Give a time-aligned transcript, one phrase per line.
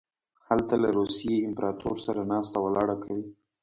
[0.47, 3.25] هلته له روسیې امپراطور سره ناسته ولاړه کوي.